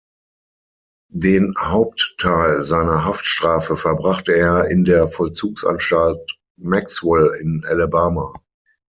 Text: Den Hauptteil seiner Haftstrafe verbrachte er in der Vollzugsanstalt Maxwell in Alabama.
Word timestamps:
Den 1.13 1.53
Hauptteil 1.59 2.63
seiner 2.63 3.05
Haftstrafe 3.05 3.77
verbrachte 3.77 4.33
er 4.33 4.65
in 4.65 4.83
der 4.83 5.07
Vollzugsanstalt 5.07 6.39
Maxwell 6.57 7.29
in 7.39 7.63
Alabama. 7.67 8.33